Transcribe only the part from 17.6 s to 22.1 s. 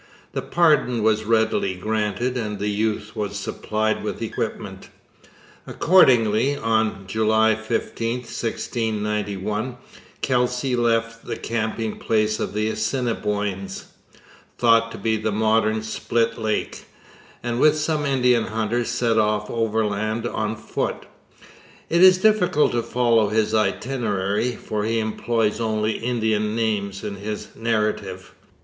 some Indian hunters set off overland on foot. It